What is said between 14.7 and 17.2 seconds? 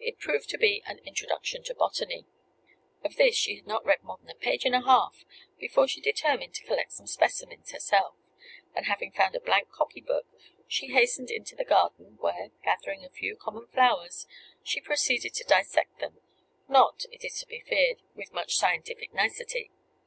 proceeded to dissect them, not,